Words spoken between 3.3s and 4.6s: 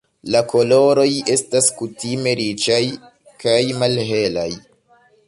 kaj malhelaj.